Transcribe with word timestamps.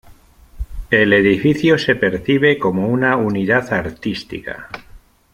El 0.89 1.13
edificio 1.13 1.77
se 1.77 1.95
percibe 1.95 2.57
como 2.57 2.87
una 2.87 3.17
unidad 3.17 3.71
artística. 3.71 4.67